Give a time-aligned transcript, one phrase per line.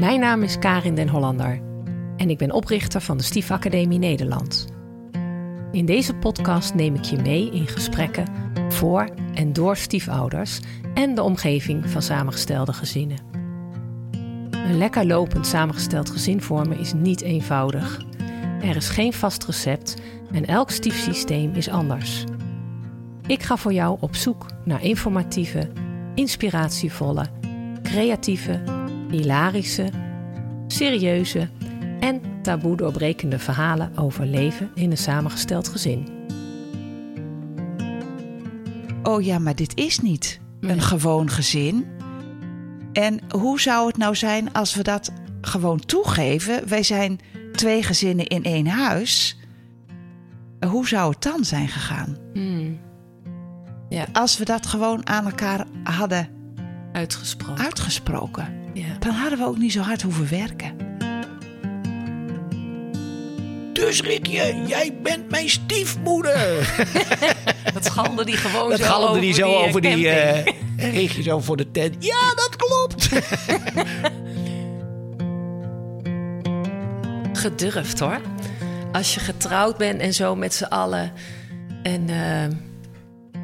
[0.00, 1.60] Mijn naam is Karin den Hollander
[2.16, 4.66] en ik ben oprichter van de Stiefacademie Nederland.
[5.72, 8.26] In deze podcast neem ik je mee in gesprekken
[8.68, 10.60] voor en door stiefouders
[10.94, 13.18] en de omgeving van samengestelde gezinnen.
[14.50, 18.02] Een lekker lopend samengesteld gezin vormen is niet eenvoudig.
[18.62, 19.96] Er is geen vast recept
[20.32, 22.24] en elk stiefsysteem is anders.
[23.26, 25.70] Ik ga voor jou op zoek naar informatieve,
[26.14, 27.26] inspiratievolle,
[27.82, 28.77] creatieve,
[29.10, 29.88] hilarische,
[30.66, 31.48] serieuze
[32.00, 36.08] en taboe doorbrekende verhalen over leven in een samengesteld gezin.
[39.02, 40.70] Oh ja, maar dit is niet Nee.
[40.72, 41.86] een gewoon gezin.
[42.92, 46.68] En hoe zou het nou zijn als we dat gewoon toegeven?
[46.68, 47.18] Wij zijn
[47.52, 49.38] twee gezinnen in één huis.
[50.66, 52.16] Hoe zou het dan zijn gegaan?
[52.34, 52.78] Hmm,
[54.12, 56.28] Als we dat gewoon aan elkaar hadden
[56.92, 57.64] uitgesproken.
[57.64, 58.48] uitgesproken.
[58.78, 58.98] Ja.
[58.98, 60.86] Dan hadden we ook niet zo hard hoeven werken.
[63.72, 66.74] Dus Rikje, jij bent mijn stiefmoeder.
[67.74, 70.08] Dat schalde die gewoon Dat zo galmde over die zo eh, over die...
[70.08, 72.04] eh Rikje zo voor de tent.
[72.04, 73.08] Ja, dat klopt.
[77.38, 78.20] gedurfd hoor.
[78.92, 81.12] Als je getrouwd bent en zo met z'n allen.
[81.82, 82.56] En eh,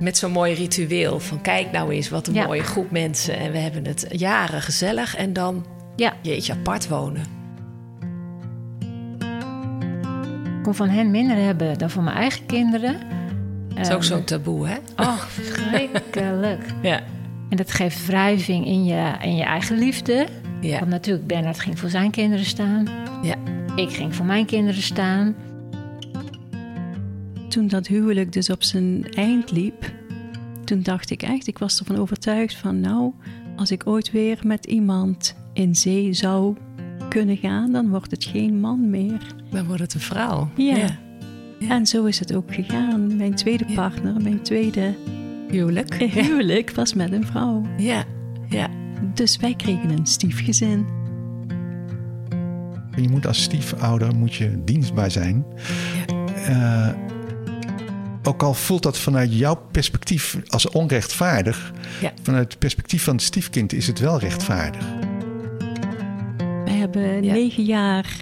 [0.00, 1.20] met zo'n mooi ritueel.
[1.20, 2.46] Van kijk nou eens wat een Ja.
[2.46, 3.38] mooie groep mensen.
[3.38, 5.16] En we hebben het jaren gezellig.
[5.16, 5.66] En dan
[5.96, 7.22] Ja, jeetje apart wonen.
[10.56, 12.96] ik kon van hen minder hebben dan van mijn eigen kinderen.
[13.68, 14.76] Dat is ook zo'n taboe hè?
[14.96, 16.64] Oh, verschrikkelijk.
[16.82, 17.00] Ja.
[17.50, 20.26] En dat geeft wrijving in je, in je eigen liefde.
[20.60, 20.78] Ja.
[20.78, 22.86] Want natuurlijk, Bernard ging voor zijn kinderen staan.
[23.22, 23.34] Ja.
[23.76, 25.34] Ik ging voor mijn kinderen staan.
[27.56, 29.92] Toen dat huwelijk dus op zijn eind liep,
[30.64, 33.12] toen dacht ik echt, ik was ervan overtuigd van nou,
[33.56, 36.56] als ik ooit weer met iemand in zee zou
[37.08, 39.34] kunnen gaan, dan wordt het geen man meer.
[39.50, 40.50] Dan wordt het een vrouw.
[40.56, 40.76] Ja.
[40.76, 40.98] Ja.
[41.68, 43.16] En zo is het ook gegaan.
[43.16, 44.94] Mijn tweede partner, mijn tweede
[45.48, 45.94] Huwelijk.
[46.22, 47.62] huwelijk was met een vrouw.
[47.76, 48.04] Ja.
[48.48, 48.68] Ja.
[49.14, 50.86] Dus wij kregen een stiefgezin.
[52.96, 55.44] Je moet als stiefouder moet je dienstbaar zijn.
[56.46, 56.88] Eh,
[58.26, 62.12] ook al voelt dat vanuit jouw perspectief als onrechtvaardig, Ja.
[62.22, 64.84] vanuit het perspectief van het stiefkind is het wel rechtvaardig.
[66.64, 67.32] Wij hebben Ja.
[67.32, 68.16] negen jaar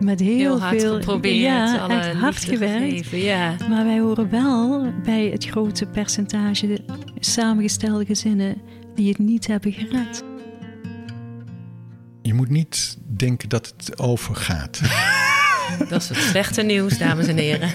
[0.00, 1.40] met heel, Heel hard veel geprobeerd.
[1.42, 2.84] ja, alle echt hard gewerkt.
[2.92, 3.54] gegeven, Ja.
[3.68, 6.78] Maar wij horen wel bij het grote percentage
[7.18, 8.56] samengestelde gezinnen
[8.94, 10.24] die het niet hebben gered.
[12.22, 14.80] Je moet niet denken dat het overgaat.
[15.88, 17.70] Dat is het slechte nieuws, dames en heren.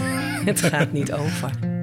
[0.45, 1.74] Het gaat niet over.